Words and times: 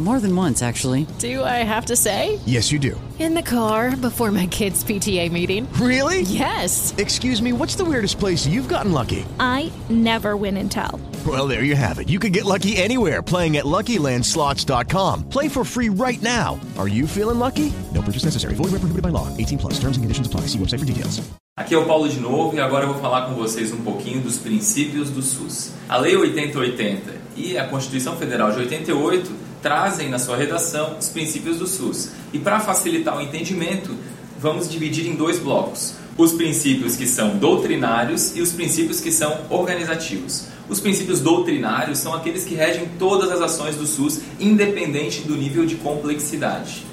More 0.00 0.18
than 0.18 0.34
once, 0.34 0.60
actually. 0.60 1.06
Do 1.20 1.44
I 1.44 1.62
have 1.62 1.86
to 1.86 1.94
say? 1.94 2.40
Yes, 2.46 2.72
you 2.72 2.80
do. 2.80 3.00
In 3.20 3.34
the 3.34 3.42
car 3.42 3.94
before 3.96 4.32
my 4.32 4.48
kids' 4.48 4.82
PTA 4.82 5.30
meeting. 5.30 5.72
Really? 5.74 6.22
Yes. 6.22 6.92
Excuse 6.98 7.40
me, 7.40 7.52
what's 7.52 7.76
the 7.76 7.84
weirdest 7.84 8.18
place 8.18 8.44
you've 8.44 8.68
gotten 8.68 8.90
lucky? 8.90 9.24
I 9.38 9.70
never 9.88 10.36
win 10.36 10.56
and 10.56 10.68
tell. 10.68 10.98
Well, 11.24 11.46
there 11.46 11.62
you 11.62 11.76
have 11.76 12.00
it. 12.00 12.08
You 12.08 12.18
can 12.18 12.32
get 12.32 12.44
lucky 12.44 12.76
anywhere 12.76 13.22
playing 13.22 13.56
at 13.56 13.66
LuckyLandSlots.com. 13.66 15.28
Play 15.28 15.48
for 15.48 15.64
free 15.64 15.90
right 15.90 16.20
now. 16.20 16.58
Are 16.76 16.88
you 16.88 17.06
feeling 17.06 17.38
lucky? 17.38 17.72
No 17.94 18.02
purchase 18.02 18.24
necessary. 18.24 18.54
Void 18.56 18.72
where 18.72 18.80
prohibited 18.80 19.02
by 19.02 19.10
law. 19.10 19.28
18 19.36 19.58
plus. 19.58 19.74
Terms 19.74 19.96
and 19.96 20.02
conditions 20.02 20.26
apply. 20.26 20.48
See 20.48 20.58
website 20.58 20.80
for 20.80 20.86
details. 20.86 21.22
Aqui 21.56 21.72
é 21.72 21.78
o 21.78 21.84
Paulo 21.86 22.08
de 22.08 22.18
novo 22.18 22.56
e 22.56 22.60
agora 22.60 22.84
eu 22.84 22.92
vou 22.92 23.00
falar 23.00 23.26
com 23.28 23.34
vocês 23.36 23.72
um 23.72 23.80
pouquinho 23.82 24.20
dos 24.20 24.38
princípios 24.38 25.08
do 25.08 25.22
SUS. 25.22 25.70
A 25.88 25.96
Lei 25.96 26.16
8080 26.16 27.12
e 27.36 27.56
a 27.56 27.68
Constituição 27.68 28.16
Federal 28.16 28.50
de 28.50 28.58
88 28.58 29.30
trazem 29.64 30.10
na 30.10 30.18
sua 30.18 30.36
redação 30.36 30.98
os 31.00 31.08
princípios 31.08 31.56
do 31.56 31.66
SUS. 31.66 32.10
E 32.34 32.38
para 32.38 32.60
facilitar 32.60 33.16
o 33.16 33.22
entendimento, 33.22 33.96
vamos 34.38 34.68
dividir 34.68 35.06
em 35.06 35.16
dois 35.16 35.38
blocos: 35.38 35.94
os 36.18 36.32
princípios 36.32 36.96
que 36.96 37.06
são 37.06 37.38
doutrinários 37.38 38.36
e 38.36 38.42
os 38.42 38.52
princípios 38.52 39.00
que 39.00 39.10
são 39.10 39.38
organizativos. 39.48 40.48
Os 40.68 40.80
princípios 40.80 41.20
doutrinários 41.20 41.98
são 41.98 42.12
aqueles 42.12 42.44
que 42.44 42.54
regem 42.54 42.90
todas 42.98 43.30
as 43.30 43.40
ações 43.40 43.76
do 43.76 43.86
SUS, 43.86 44.20
independente 44.38 45.22
do 45.22 45.34
nível 45.34 45.64
de 45.64 45.76
complexidade. 45.76 46.84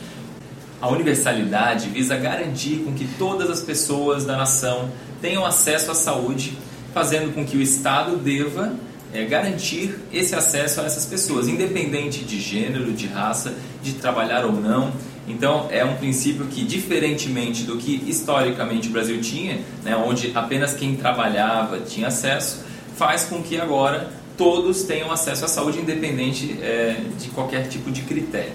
A 0.81 0.87
universalidade 0.87 1.89
visa 1.89 2.15
garantir 2.15 2.83
com 2.85 2.93
que 2.93 3.05
todas 3.19 3.49
as 3.49 3.59
pessoas 3.59 4.23
da 4.23 4.37
nação 4.37 4.89
tenham 5.21 5.45
acesso 5.45 5.91
à 5.91 5.93
saúde, 5.93 6.57
fazendo 6.93 7.33
com 7.33 7.45
que 7.45 7.57
o 7.57 7.61
Estado 7.61 8.15
deva 8.15 8.73
é, 9.13 9.25
garantir 9.25 9.95
esse 10.11 10.35
acesso 10.35 10.81
a 10.81 10.85
essas 10.85 11.05
pessoas, 11.05 11.47
independente 11.47 12.23
de 12.23 12.39
gênero, 12.39 12.91
de 12.93 13.07
raça, 13.07 13.53
de 13.81 13.93
trabalhar 13.93 14.45
ou 14.45 14.53
não. 14.53 14.91
Então, 15.27 15.67
é 15.69 15.85
um 15.85 15.95
princípio 15.95 16.45
que, 16.45 16.63
diferentemente 16.63 17.63
do 17.63 17.77
que 17.77 18.03
historicamente 18.07 18.87
o 18.87 18.91
Brasil 18.91 19.21
tinha, 19.21 19.59
né, 19.83 19.95
onde 19.95 20.31
apenas 20.35 20.73
quem 20.73 20.95
trabalhava 20.95 21.79
tinha 21.79 22.07
acesso, 22.07 22.63
faz 22.95 23.25
com 23.25 23.41
que 23.41 23.59
agora 23.59 24.11
todos 24.37 24.83
tenham 24.83 25.11
acesso 25.11 25.45
à 25.45 25.47
saúde, 25.47 25.79
independente 25.79 26.57
é, 26.61 26.97
de 27.19 27.29
qualquer 27.29 27.67
tipo 27.67 27.91
de 27.91 28.01
critério. 28.01 28.53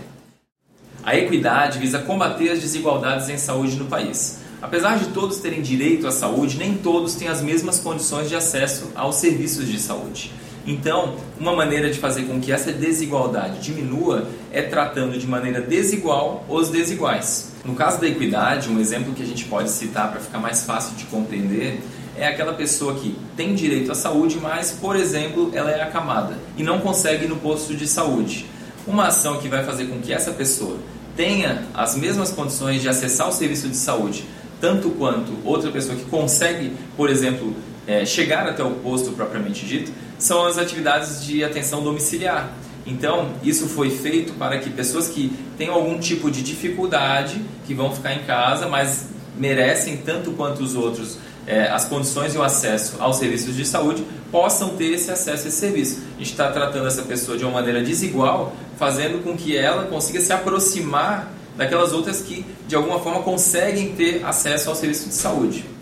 A 1.05 1.15
equidade 1.17 1.79
visa 1.79 2.01
combater 2.01 2.51
as 2.51 2.59
desigualdades 2.59 3.29
em 3.29 3.39
saúde 3.39 3.77
no 3.77 3.85
país. 3.85 4.41
Apesar 4.61 4.99
de 4.99 5.07
todos 5.11 5.37
terem 5.39 5.63
direito 5.63 6.07
à 6.07 6.11
saúde, 6.11 6.57
nem 6.57 6.75
todos 6.75 7.15
têm 7.15 7.29
as 7.29 7.41
mesmas 7.41 7.79
condições 7.79 8.29
de 8.29 8.35
acesso 8.35 8.91
aos 8.95 9.17
serviços 9.17 9.69
de 9.69 9.79
saúde. 9.79 10.33
Então, 10.67 11.15
uma 11.39 11.55
maneira 11.55 11.89
de 11.91 11.99
fazer 11.99 12.25
com 12.25 12.41
que 12.41 12.51
essa 12.51 12.73
desigualdade 12.73 13.61
diminua 13.61 14.27
é 14.53 14.63
tratando 14.63 15.17
de 15.17 15.27
maneira 15.27 15.61
desigual 15.61 16.45
os 16.49 16.69
desiguais. 16.69 17.53
No 17.65 17.75
caso 17.75 18.01
da 18.01 18.09
equidade, 18.09 18.69
um 18.69 18.81
exemplo 18.81 19.15
que 19.15 19.23
a 19.23 19.27
gente 19.27 19.45
pode 19.45 19.71
citar 19.71 20.11
para 20.11 20.21
ficar 20.21 20.39
mais 20.39 20.65
fácil 20.65 20.97
de 20.97 21.05
compreender 21.05 21.81
é 22.19 22.27
aquela 22.27 22.55
pessoa 22.55 22.95
que 22.95 23.15
tem 23.37 23.55
direito 23.55 23.93
à 23.93 23.95
saúde, 23.95 24.39
mas, 24.41 24.73
por 24.73 24.97
exemplo, 24.97 25.51
ela 25.55 25.71
é 25.71 25.83
acamada 25.83 26.37
e 26.57 26.63
não 26.63 26.81
consegue 26.81 27.27
ir 27.27 27.29
no 27.29 27.37
posto 27.37 27.75
de 27.75 27.87
saúde. 27.87 28.47
Uma 28.87 29.09
ação 29.09 29.39
que 29.39 29.49
vai 29.49 29.65
fazer 29.65 29.87
com 29.87 30.01
que 30.01 30.13
essa 30.13 30.33
pessoa 30.33 30.79
tenha 31.17 31.65
as 31.75 31.95
mesmas 31.97 32.31
condições 32.31 32.83
de 32.83 32.89
acessar 32.89 33.29
o 33.29 33.33
serviço 33.33 33.69
de 33.69 33.77
saúde, 33.77 34.25
tanto 34.61 34.91
quanto 34.91 35.33
outra 35.45 35.71
pessoa 35.71 35.97
que 35.97 36.05
consegue, 36.05 36.73
por 36.97 37.11
exemplo, 37.11 37.55
é, 37.87 38.05
chegar 38.05 38.49
até 38.49 38.63
o 38.63 38.73
posto 38.73 39.13
propriamente 39.13 39.65
dito, 39.65 39.93
são 40.19 40.47
as 40.47 40.59
atividades 40.59 41.25
de 41.25 41.45
atenção 41.45 41.83
domiciliar. 41.83 42.53
Então, 42.87 43.31
isso 43.43 43.67
foi 43.67 43.91
feito 43.91 44.35
para 44.35 44.59
que 44.59 44.71
pessoas 44.71 45.09
que 45.09 45.37
tenham 45.59 45.75
algum 45.75 45.99
tipo 45.99 46.31
de 46.31 46.43
dificuldade, 46.43 47.41
que 47.67 47.75
vão 47.75 47.93
ficar 47.93 48.15
em 48.15 48.23
casa, 48.25 48.69
mas 48.69 49.09
merecem 49.37 49.97
tanto 49.99 50.31
quanto 50.33 50.63
os 50.63 50.75
outros 50.75 51.19
é, 51.47 51.69
as 51.69 51.85
condições 51.85 52.35
e 52.35 52.39
o 52.39 52.43
acesso 52.43 52.97
aos 52.99 53.17
serviços 53.17 53.55
de 53.55 53.65
saúde, 53.65 54.05
possam 54.33 54.71
ter 54.71 54.87
esse 54.87 55.11
acesso 55.11 55.45
a 55.45 55.49
esse 55.49 55.59
serviço. 55.59 56.03
A 56.17 56.19
gente 56.19 56.33
está 56.33 56.51
tratando 56.51 56.87
essa 56.87 57.03
pessoa 57.03 57.39
de 57.39 57.45
uma 57.45 57.53
maneira 57.53 57.83
desigual, 57.83 58.55
fazendo 58.77 59.23
com 59.23 59.37
que 59.37 59.57
ela 59.57 59.85
consiga 59.85 60.21
se 60.21 60.33
aproximar 60.33 61.33
daquelas 61.57 61.93
outras 61.93 62.21
que, 62.21 62.45
de 62.67 62.75
alguma 62.75 62.99
forma, 62.99 63.23
conseguem 63.23 63.95
ter 63.95 64.25
acesso 64.25 64.69
ao 64.69 64.75
serviço 64.75 65.09
de 65.09 65.15
saúde. 65.15 65.76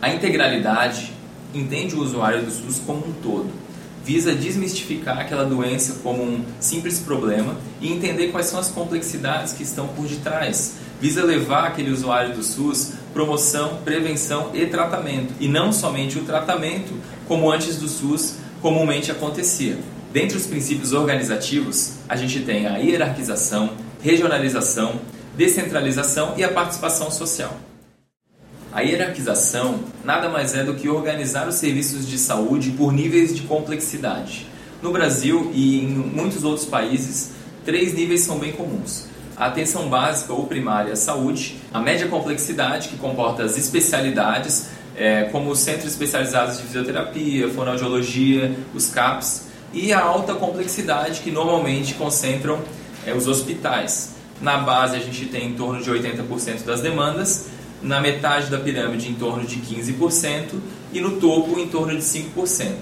A 0.00 0.10
integralidade 0.10 1.12
entende 1.52 1.96
o 1.96 2.00
usuário 2.00 2.44
do 2.44 2.50
SUS 2.52 2.80
como 2.86 3.04
um 3.04 3.12
todo. 3.20 3.50
Visa 4.04 4.32
desmistificar 4.32 5.18
aquela 5.18 5.44
doença 5.44 6.00
como 6.04 6.22
um 6.22 6.44
simples 6.60 7.00
problema 7.00 7.56
e 7.80 7.92
entender 7.92 8.28
quais 8.28 8.46
são 8.46 8.60
as 8.60 8.68
complexidades 8.68 9.52
que 9.52 9.64
estão 9.64 9.88
por 9.88 10.06
detrás. 10.06 10.76
Visa 11.00 11.24
levar 11.24 11.66
aquele 11.66 11.90
usuário 11.90 12.32
do 12.32 12.44
SUS 12.44 12.92
promoção, 13.12 13.78
prevenção 13.84 14.52
e 14.54 14.66
tratamento, 14.66 15.34
e 15.40 15.48
não 15.48 15.72
somente 15.72 16.16
o 16.16 16.22
tratamento, 16.22 16.94
como 17.26 17.50
antes 17.50 17.76
do 17.76 17.88
SUS 17.88 18.36
comumente 18.62 19.10
acontecia. 19.10 19.78
Dentre 20.12 20.36
os 20.36 20.46
princípios 20.46 20.92
organizativos, 20.92 21.94
a 22.08 22.14
gente 22.14 22.40
tem 22.40 22.68
a 22.68 22.76
hierarquização, 22.76 23.70
regionalização, 24.00 25.00
descentralização 25.36 26.34
e 26.36 26.44
a 26.44 26.48
participação 26.48 27.10
social. 27.10 27.67
A 28.70 28.82
hierarquização 28.82 29.80
nada 30.04 30.28
mais 30.28 30.54
é 30.54 30.62
do 30.62 30.74
que 30.74 30.90
organizar 30.90 31.48
os 31.48 31.54
serviços 31.54 32.06
de 32.06 32.18
saúde 32.18 32.70
por 32.72 32.92
níveis 32.92 33.34
de 33.34 33.42
complexidade. 33.42 34.46
No 34.82 34.92
Brasil 34.92 35.50
e 35.54 35.80
em 35.80 35.88
muitos 35.88 36.44
outros 36.44 36.66
países, 36.66 37.30
três 37.64 37.94
níveis 37.94 38.20
são 38.20 38.38
bem 38.38 38.52
comuns. 38.52 39.06
A 39.34 39.46
atenção 39.46 39.88
básica 39.88 40.34
ou 40.34 40.46
primária 40.46 40.92
à 40.92 40.96
saúde, 40.96 41.56
a 41.72 41.80
média 41.80 42.08
complexidade, 42.08 42.88
que 42.88 42.96
comporta 42.98 43.42
as 43.42 43.56
especialidades, 43.56 44.68
é, 44.94 45.24
como 45.24 45.50
os 45.50 45.60
centros 45.60 45.92
especializados 45.92 46.58
de 46.58 46.64
fisioterapia, 46.64 47.48
fonoaudiologia, 47.48 48.54
os 48.74 48.90
CAPs, 48.90 49.46
e 49.72 49.92
a 49.92 50.00
alta 50.00 50.34
complexidade, 50.34 51.20
que 51.20 51.30
normalmente 51.30 51.94
concentram 51.94 52.60
é, 53.06 53.14
os 53.14 53.26
hospitais. 53.26 54.14
Na 54.40 54.58
base, 54.58 54.96
a 54.96 55.00
gente 55.00 55.26
tem 55.26 55.48
em 55.48 55.54
torno 55.54 55.82
de 55.82 55.90
80% 55.90 56.64
das 56.64 56.80
demandas, 56.80 57.46
na 57.82 58.00
metade 58.00 58.50
da 58.50 58.58
pirâmide, 58.58 59.08
em 59.08 59.14
torno 59.14 59.44
de 59.46 59.56
15%, 59.56 60.54
e 60.92 61.00
no 61.00 61.20
topo, 61.20 61.58
em 61.58 61.68
torno 61.68 61.96
de 61.96 62.02
5%. 62.02 62.74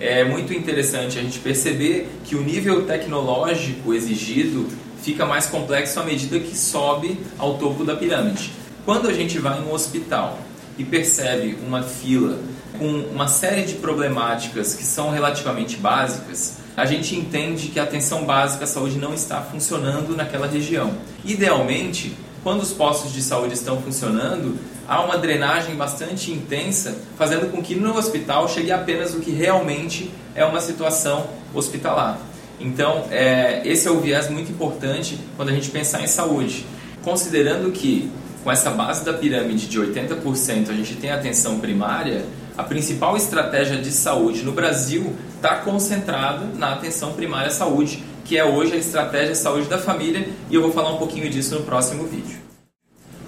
É 0.00 0.24
muito 0.24 0.52
interessante 0.52 1.18
a 1.18 1.22
gente 1.22 1.40
perceber 1.40 2.08
que 2.24 2.36
o 2.36 2.42
nível 2.42 2.86
tecnológico 2.86 3.92
exigido 3.92 4.68
fica 5.02 5.26
mais 5.26 5.46
complexo 5.46 5.98
à 5.98 6.04
medida 6.04 6.38
que 6.38 6.56
sobe 6.56 7.18
ao 7.36 7.58
topo 7.58 7.84
da 7.84 7.96
pirâmide. 7.96 8.52
Quando 8.84 9.08
a 9.08 9.12
gente 9.12 9.38
vai 9.38 9.58
em 9.58 9.64
um 9.64 9.72
hospital 9.72 10.38
e 10.78 10.84
percebe 10.84 11.58
uma 11.66 11.82
fila 11.82 12.38
com 12.78 12.86
uma 13.12 13.26
série 13.26 13.62
de 13.62 13.74
problemáticas 13.74 14.74
que 14.74 14.84
são 14.84 15.10
relativamente 15.10 15.76
básicas, 15.76 16.58
a 16.76 16.86
gente 16.86 17.16
entende 17.16 17.68
que 17.68 17.80
a 17.80 17.82
atenção 17.82 18.24
básica 18.24 18.62
à 18.62 18.66
saúde 18.66 18.98
não 18.98 19.12
está 19.12 19.42
funcionando 19.42 20.14
naquela 20.16 20.46
região. 20.46 20.94
Idealmente, 21.24 22.14
quando 22.48 22.62
os 22.62 22.72
postos 22.72 23.12
de 23.12 23.20
saúde 23.20 23.52
estão 23.52 23.78
funcionando, 23.82 24.58
há 24.88 25.02
uma 25.02 25.18
drenagem 25.18 25.76
bastante 25.76 26.32
intensa, 26.32 26.96
fazendo 27.18 27.52
com 27.52 27.62
que 27.62 27.74
no 27.74 27.94
hospital 27.94 28.48
chegue 28.48 28.72
apenas 28.72 29.12
o 29.12 29.20
que 29.20 29.30
realmente 29.30 30.10
é 30.34 30.42
uma 30.46 30.58
situação 30.58 31.26
hospitalar. 31.52 32.18
Então, 32.58 33.04
é, 33.10 33.60
esse 33.66 33.86
é 33.86 33.90
o 33.90 34.00
viés 34.00 34.30
muito 34.30 34.50
importante 34.50 35.18
quando 35.36 35.50
a 35.50 35.52
gente 35.52 35.68
pensar 35.68 36.02
em 36.02 36.06
saúde. 36.06 36.64
Considerando 37.02 37.70
que, 37.70 38.10
com 38.42 38.50
essa 38.50 38.70
base 38.70 39.04
da 39.04 39.12
pirâmide 39.12 39.66
de 39.66 39.78
80%, 39.78 40.70
a 40.70 40.72
gente 40.72 40.94
tem 40.94 41.10
atenção 41.10 41.60
primária, 41.60 42.24
a 42.56 42.62
principal 42.62 43.14
estratégia 43.14 43.76
de 43.76 43.90
saúde 43.90 44.42
no 44.42 44.52
Brasil 44.52 45.12
está 45.36 45.56
concentrada 45.56 46.46
na 46.56 46.72
atenção 46.72 47.12
primária 47.12 47.48
à 47.48 47.50
saúde, 47.50 48.02
que 48.24 48.38
é 48.38 48.44
hoje 48.46 48.72
a 48.72 48.78
estratégia 48.78 49.32
de 49.32 49.38
saúde 49.38 49.68
da 49.68 49.76
família, 49.76 50.26
e 50.48 50.54
eu 50.54 50.62
vou 50.62 50.72
falar 50.72 50.94
um 50.94 50.96
pouquinho 50.96 51.28
disso 51.28 51.54
no 51.54 51.64
próximo 51.64 52.04
vídeo. 52.04 52.37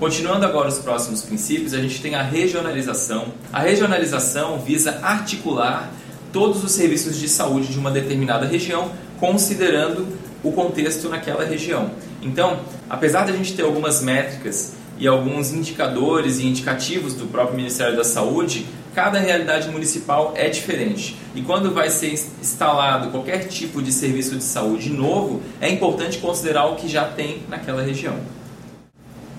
Continuando 0.00 0.46
agora 0.46 0.66
os 0.66 0.78
próximos 0.78 1.20
princípios, 1.20 1.74
a 1.74 1.78
gente 1.78 2.00
tem 2.00 2.14
a 2.14 2.22
regionalização. 2.22 3.34
A 3.52 3.60
regionalização 3.60 4.58
visa 4.58 4.98
articular 5.02 5.92
todos 6.32 6.64
os 6.64 6.72
serviços 6.72 7.18
de 7.18 7.28
saúde 7.28 7.68
de 7.68 7.78
uma 7.78 7.90
determinada 7.90 8.46
região, 8.46 8.90
considerando 9.18 10.08
o 10.42 10.52
contexto 10.52 11.10
naquela 11.10 11.44
região. 11.44 11.90
Então, 12.22 12.60
apesar 12.88 13.26
de 13.26 13.32
a 13.32 13.36
gente 13.36 13.52
ter 13.52 13.62
algumas 13.62 14.00
métricas 14.00 14.72
e 14.98 15.06
alguns 15.06 15.52
indicadores 15.52 16.38
e 16.38 16.46
indicativos 16.46 17.12
do 17.12 17.26
próprio 17.26 17.58
Ministério 17.58 17.94
da 17.94 18.04
Saúde, 18.04 18.64
cada 18.94 19.18
realidade 19.18 19.68
municipal 19.68 20.32
é 20.34 20.48
diferente. 20.48 21.14
E 21.34 21.42
quando 21.42 21.74
vai 21.74 21.90
ser 21.90 22.10
instalado 22.40 23.10
qualquer 23.10 23.48
tipo 23.48 23.82
de 23.82 23.92
serviço 23.92 24.34
de 24.34 24.44
saúde 24.44 24.88
novo, 24.88 25.42
é 25.60 25.68
importante 25.68 26.16
considerar 26.16 26.64
o 26.68 26.76
que 26.76 26.88
já 26.88 27.04
tem 27.04 27.42
naquela 27.50 27.82
região. 27.82 28.39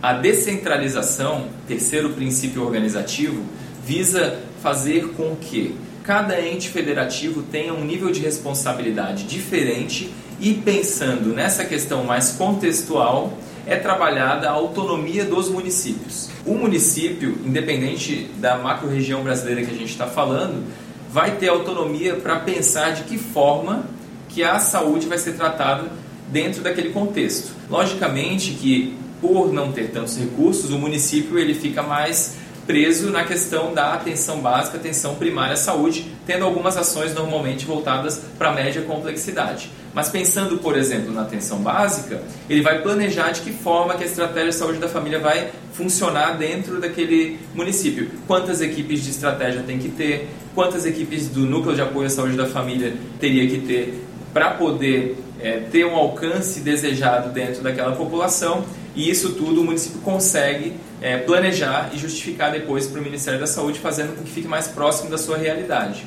A 0.02 0.14
descentralização, 0.14 1.46
terceiro 1.68 2.10
princípio 2.10 2.64
organizativo, 2.64 3.44
visa 3.86 4.40
fazer 4.64 5.10
com 5.10 5.36
que 5.36 5.76
cada 6.04 6.42
ente 6.42 6.70
federativo 6.70 7.44
tenha 7.44 7.72
um 7.72 7.86
nível 7.86 8.10
de 8.10 8.20
responsabilidade 8.20 9.26
diferente 9.26 10.12
e 10.40 10.56
pensando 10.56 11.36
nessa 11.36 11.64
questão 11.66 12.04
mais 12.04 12.32
contextual, 12.32 13.38
é 13.68 13.76
trabalhada 13.76 14.50
a 14.50 14.54
autonomia 14.54 15.24
dos 15.24 15.50
municípios. 15.50 16.30
O 16.48 16.56
município, 16.56 17.38
independente 17.46 18.28
da 18.38 18.58
macro-região 18.58 19.22
brasileira 19.22 19.64
que 19.64 19.70
a 19.70 19.78
gente 19.78 19.92
está 19.92 20.08
falando, 20.08 20.66
vai 21.12 21.36
ter 21.36 21.50
autonomia 21.50 22.16
para 22.16 22.40
pensar 22.40 22.94
de 22.94 23.04
que 23.04 23.20
forma 23.20 23.86
que 24.30 24.44
a 24.44 24.58
saúde 24.58 25.06
vai 25.06 25.20
ser 25.20 25.34
tratada 25.34 25.92
dentro 26.28 26.64
daquele 26.64 26.90
contexto. 26.90 27.52
Logicamente 27.70 28.54
que 28.54 29.00
por 29.22 29.54
não 29.54 29.72
ter 29.72 29.92
tantos 29.92 30.18
recursos, 30.18 30.72
o 30.72 30.80
município 30.80 31.38
ele 31.38 31.54
fica 31.54 31.84
mais 31.84 32.38
preso 32.66 33.10
na 33.10 33.24
questão 33.24 33.74
da 33.74 33.94
atenção 33.94 34.40
básica, 34.40 34.78
atenção 34.78 35.16
primária 35.16 35.54
à 35.54 35.58
saúde, 35.58 36.06
tendo 36.26 36.46
algumas 36.46 36.78
ações 36.78 37.14
normalmente 37.14 37.66
voltadas 37.66 38.22
para 38.38 38.50
a 38.50 38.54
média 38.54 38.82
complexidade. 38.82 39.70
Mas 39.94 40.10
pensando, 40.10 40.58
por 40.58 40.78
exemplo, 40.78 41.12
na 41.12 41.24
atenção 41.24 41.60
básica, 41.60 42.22
ele 42.50 42.62
vai 42.62 42.82
planejar 42.82 43.32
de 43.32 43.42
que 43.42 43.52
forma 43.52 43.96
que 43.96 44.04
a 44.04 44.08
estratégia 44.08 44.50
de 44.50 44.56
saúde 44.56 44.80
da 44.80 44.88
família 44.88 45.20
vai 45.20 45.50
funcionar 45.74 46.38
dentro 46.38 46.80
daquele 46.80 47.40
município. 47.54 48.10
Quantas 48.26 48.62
equipes 48.62 49.04
de 49.04 49.10
estratégia 49.10 49.64
tem 49.64 49.78
que 49.78 49.90
ter, 49.90 50.30
quantas 50.56 50.86
equipes 50.86 51.28
do 51.28 51.42
núcleo 51.42 51.76
de 51.76 51.82
apoio 51.82 52.08
à 52.08 52.10
saúde 52.10 52.38
da 52.38 52.48
família 52.48 52.94
teria 53.20 53.48
que 53.50 53.60
ter 53.60 54.02
para 54.34 54.52
poder 54.52 55.18
é, 55.42 55.60
ter 55.72 55.86
um 55.86 55.96
alcance 55.96 56.60
desejado 56.60 57.30
dentro 57.30 57.62
daquela 57.62 57.96
população 57.96 58.64
e 58.96 59.10
isso 59.10 59.34
tudo 59.34 59.62
o 59.62 59.64
município 59.64 60.00
consegue 60.02 60.74
é, 61.02 61.18
planejar 61.18 61.92
e 61.94 61.98
justificar 61.98 62.52
depois 62.52 62.88
para 62.88 63.00
o 63.00 63.04
Ministério 63.04 63.40
da 63.40 63.48
Saúde, 63.48 63.80
fazendo 63.80 64.16
com 64.16 64.24
que 64.24 64.32
fique 64.32 64.48
mais 64.48 64.68
próximo 64.68 65.10
da 65.10 65.18
sua 65.18 65.38
realidade. 65.38 66.06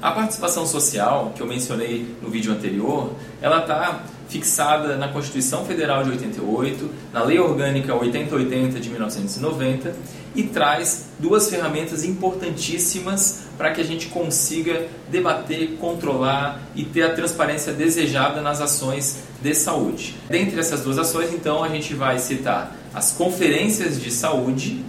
A 0.00 0.12
participação 0.12 0.66
social, 0.66 1.32
que 1.34 1.40
eu 1.40 1.46
mencionei 1.46 2.06
no 2.22 2.28
vídeo 2.28 2.52
anterior, 2.52 3.12
ela 3.40 3.60
está 3.60 4.02
fixada 4.28 4.96
na 4.96 5.08
Constituição 5.08 5.64
Federal 5.64 6.04
de 6.04 6.10
88, 6.10 6.90
na 7.12 7.22
Lei 7.24 7.38
Orgânica 7.38 7.94
8080 7.94 8.78
de 8.78 8.90
1990 8.90 9.96
e 10.34 10.42
traz 10.44 11.06
duas 11.18 11.48
ferramentas 11.48 12.04
importantíssimas 12.04 13.46
para 13.56 13.72
que 13.72 13.80
a 13.80 13.84
gente 13.84 14.06
consiga 14.08 14.86
debater, 15.10 15.76
controlar 15.80 16.62
e 16.76 16.84
ter 16.84 17.02
a 17.02 17.14
transparência 17.14 17.72
desejada 17.72 18.40
nas 18.40 18.60
ações 18.60 19.24
de 19.42 19.54
saúde. 19.54 20.14
Dentre 20.28 20.60
essas 20.60 20.82
duas 20.82 20.98
ações, 20.98 21.32
então, 21.32 21.64
a 21.64 21.68
gente 21.68 21.94
vai 21.94 22.18
citar 22.18 22.76
as 22.94 23.12
conferências 23.12 24.00
de 24.00 24.10
saúde 24.10 24.84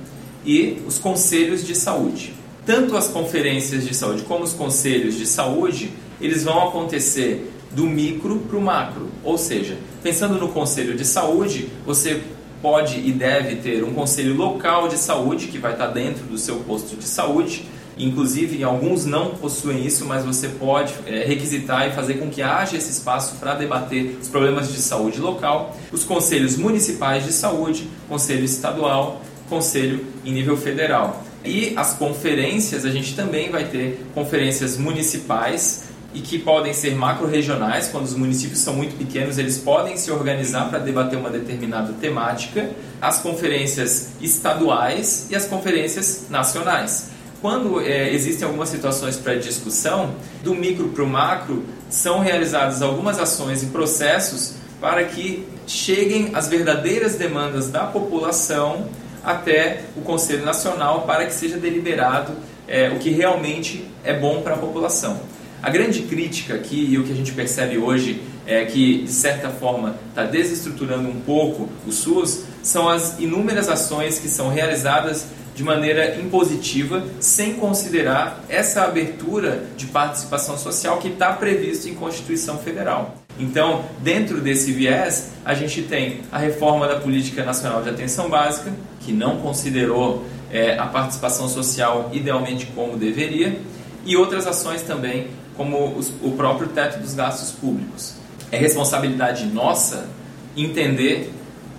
e 0.45 0.81
os 0.85 0.97
conselhos 0.97 1.65
de 1.65 1.75
saúde. 1.75 2.33
Tanto 2.65 2.95
as 2.95 3.07
conferências 3.07 3.87
de 3.87 3.95
saúde 3.95 4.23
como 4.23 4.43
os 4.43 4.53
conselhos 4.53 5.15
de 5.15 5.25
saúde, 5.25 5.91
eles 6.21 6.43
vão 6.43 6.67
acontecer 6.67 7.51
do 7.71 7.85
micro 7.85 8.39
para 8.39 8.57
o 8.57 8.61
macro. 8.61 9.09
Ou 9.23 9.37
seja, 9.37 9.77
pensando 10.01 10.35
no 10.35 10.49
conselho 10.49 10.95
de 10.95 11.05
saúde, 11.05 11.69
você 11.85 12.21
pode 12.61 12.99
e 12.99 13.11
deve 13.11 13.57
ter 13.57 13.83
um 13.83 13.93
conselho 13.93 14.35
local 14.35 14.87
de 14.87 14.97
saúde 14.97 15.47
que 15.47 15.57
vai 15.57 15.73
estar 15.73 15.87
dentro 15.87 16.23
do 16.25 16.37
seu 16.37 16.57
posto 16.57 16.95
de 16.95 17.05
saúde. 17.05 17.65
Inclusive, 17.97 18.63
alguns 18.63 19.05
não 19.05 19.31
possuem 19.31 19.85
isso, 19.85 20.05
mas 20.05 20.23
você 20.23 20.47
pode 20.47 20.93
é, 21.05 21.25
requisitar 21.25 21.87
e 21.87 21.91
fazer 21.91 22.15
com 22.15 22.29
que 22.29 22.41
haja 22.41 22.77
esse 22.77 22.91
espaço 22.91 23.35
para 23.35 23.55
debater 23.55 24.17
os 24.21 24.29
problemas 24.29 24.71
de 24.71 24.79
saúde 24.79 25.19
local. 25.19 25.75
Os 25.91 26.05
conselhos 26.05 26.55
municipais 26.55 27.25
de 27.25 27.33
saúde, 27.33 27.89
conselho 28.07 28.45
estadual, 28.45 29.21
conselho 29.49 30.05
em 30.23 30.31
nível 30.31 30.55
federal. 30.55 31.23
E 31.43 31.73
as 31.75 31.93
conferências, 31.93 32.85
a 32.85 32.89
gente 32.89 33.15
também 33.15 33.49
vai 33.49 33.65
ter 33.65 34.05
conferências 34.13 34.77
municipais 34.77 35.88
e 36.13 36.21
que 36.21 36.39
podem 36.39 36.73
ser 36.73 36.95
macro-regionais, 36.95 37.89
quando 37.89 38.05
os 38.05 38.15
municípios 38.15 38.59
são 38.59 38.73
muito 38.73 38.97
pequenos, 38.97 39.37
eles 39.37 39.57
podem 39.57 39.95
se 39.95 40.11
organizar 40.11 40.69
para 40.69 40.79
debater 40.79 41.19
uma 41.19 41.29
determinada 41.29 41.93
temática, 41.93 42.71
as 42.99 43.19
conferências 43.19 44.09
estaduais 44.19 45.27
e 45.29 45.35
as 45.35 45.45
conferências 45.45 46.25
nacionais. 46.29 47.11
Quando 47.41 47.79
é, 47.79 48.13
existem 48.13 48.45
algumas 48.45 48.69
situações 48.69 49.15
para 49.15 49.35
discussão, 49.35 50.15
do 50.43 50.53
micro 50.55 50.89
para 50.89 51.03
o 51.03 51.07
macro, 51.07 51.63
são 51.89 52.19
realizadas 52.19 52.81
algumas 52.81 53.19
ações 53.19 53.63
e 53.63 53.67
processos 53.67 54.55
para 54.81 55.03
que 55.05 55.47
cheguem 55.67 56.31
as 56.33 56.47
verdadeiras 56.47 57.15
demandas 57.15 57.69
da 57.69 57.85
população 57.85 58.89
até 59.23 59.83
o 59.95 60.01
Conselho 60.01 60.45
Nacional 60.45 61.01
para 61.01 61.25
que 61.25 61.33
seja 61.33 61.57
deliberado 61.57 62.33
é, 62.67 62.89
o 62.89 62.99
que 62.99 63.09
realmente 63.09 63.85
é 64.03 64.13
bom 64.13 64.41
para 64.41 64.55
a 64.55 64.57
população. 64.57 65.19
A 65.61 65.69
grande 65.69 66.03
crítica 66.03 66.53
aqui 66.53 66.87
e 66.89 66.97
o 66.97 67.03
que 67.03 67.11
a 67.11 67.15
gente 67.15 67.33
percebe 67.33 67.77
hoje 67.77 68.21
é 68.47 68.63
que, 68.63 69.03
de 69.03 69.11
certa 69.11 69.49
forma, 69.49 69.97
está 70.09 70.23
desestruturando 70.23 71.09
um 71.09 71.19
pouco 71.19 71.67
o 71.85 71.91
SUS 71.91 72.45
são 72.63 72.87
as 72.87 73.19
inúmeras 73.19 73.67
ações 73.67 74.19
que 74.19 74.27
são 74.27 74.49
realizadas 74.49 75.27
de 75.53 75.63
maneira 75.63 76.15
impositiva, 76.17 77.03
sem 77.19 77.55
considerar 77.55 78.41
essa 78.47 78.83
abertura 78.83 79.65
de 79.75 79.87
participação 79.87 80.57
social 80.57 80.97
que 80.99 81.09
está 81.09 81.33
previsto 81.33 81.89
em 81.89 81.93
Constituição 81.93 82.57
Federal. 82.57 83.15
Então, 83.37 83.83
dentro 84.01 84.39
desse 84.39 84.71
viés, 84.71 85.31
a 85.43 85.53
gente 85.53 85.81
tem 85.81 86.21
a 86.31 86.37
reforma 86.37 86.87
da 86.87 86.95
Política 86.95 87.43
Nacional 87.43 87.81
de 87.81 87.89
Atenção 87.89 88.29
Básica, 88.29 88.71
que 89.01 89.11
não 89.11 89.37
considerou 89.39 90.25
é, 90.49 90.77
a 90.77 90.85
participação 90.85 91.49
social 91.49 92.09
idealmente 92.13 92.67
como 92.67 92.95
deveria, 92.95 93.59
e 94.05 94.15
outras 94.15 94.47
ações 94.47 94.81
também 94.81 95.27
como 95.59 95.97
os, 95.97 96.07
o 96.23 96.31
próprio 96.37 96.69
teto 96.69 97.01
dos 97.01 97.13
gastos 97.13 97.51
públicos. 97.51 98.13
É 98.49 98.57
responsabilidade 98.57 99.45
nossa 99.47 100.07
entender 100.55 101.33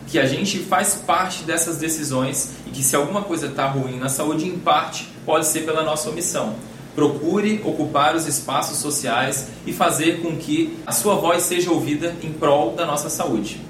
que 0.06 0.18
a 0.18 0.26
gente 0.26 0.58
faz 0.58 0.96
parte 0.96 1.44
dessas 1.44 1.78
decisões 1.78 2.50
e 2.66 2.70
que 2.70 2.84
se 2.84 2.94
alguma 2.94 3.22
coisa 3.22 3.46
está 3.46 3.66
ruim 3.66 3.96
na 3.96 4.10
saúde, 4.10 4.46
em 4.46 4.58
parte 4.58 5.08
pode 5.24 5.46
ser 5.46 5.60
pela 5.60 5.82
nossa 5.82 6.10
omissão. 6.10 6.56
Procure 6.94 7.62
ocupar 7.64 8.14
os 8.14 8.26
espaços 8.26 8.76
sociais 8.76 9.46
e 9.64 9.72
fazer 9.72 10.20
com 10.20 10.36
que 10.36 10.76
a 10.86 10.92
sua 10.92 11.14
voz 11.14 11.44
seja 11.44 11.70
ouvida 11.70 12.14
em 12.22 12.34
prol 12.34 12.72
da 12.72 12.84
nossa 12.84 13.08
saúde. 13.08 13.62